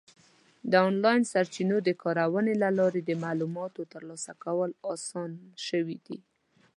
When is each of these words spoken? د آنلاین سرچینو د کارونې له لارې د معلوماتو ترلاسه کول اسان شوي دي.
د 0.71 0.73
آنلاین 0.87 1.21
سرچینو 1.31 1.77
د 1.87 1.89
کارونې 2.03 2.53
له 2.63 2.69
لارې 2.79 3.01
د 3.03 3.11
معلوماتو 3.23 3.81
ترلاسه 3.93 4.31
کول 4.43 4.69
اسان 4.93 5.31
شوي 5.67 5.97
دي. 6.05 6.19